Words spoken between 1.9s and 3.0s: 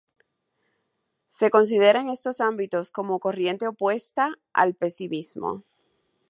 en estos ámbitos